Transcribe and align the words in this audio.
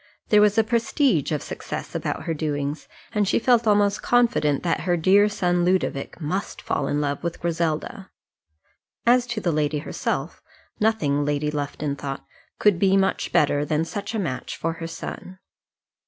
There 0.29 0.41
was 0.41 0.57
a 0.57 0.63
prestige 0.63 1.31
of 1.31 1.43
success 1.43 1.93
about 1.93 2.23
her 2.23 2.33
doings, 2.33 2.87
and 3.13 3.27
she 3.27 3.37
felt 3.37 3.67
almost 3.67 4.01
confident 4.01 4.63
that 4.63 4.79
her 4.79 4.97
dear 4.97 5.29
son 5.29 5.63
Ludovic 5.63 6.19
must 6.19 6.59
fall 6.59 6.87
in 6.87 6.99
love 6.99 7.23
with 7.23 7.39
Griselda. 7.39 8.09
As 9.05 9.27
to 9.27 9.39
the 9.39 9.51
lady 9.51 9.77
herself, 9.77 10.41
nothing, 10.79 11.23
Lady 11.23 11.51
Lufton 11.51 11.95
thought, 11.95 12.25
could 12.57 12.79
be 12.79 12.97
much 12.97 13.31
better 13.31 13.63
than 13.63 13.85
such 13.85 14.15
a 14.15 14.19
match 14.19 14.57
for 14.57 14.73
her 14.81 14.87
son. 14.87 15.37